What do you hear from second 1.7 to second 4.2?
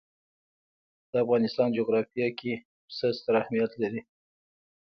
جغرافیه کې پسه ستر اهمیت لري.